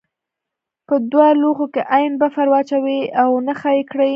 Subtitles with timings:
[0.87, 4.09] په دوه لوښو کې عین بفر واچوئ او نښه یې کړئ.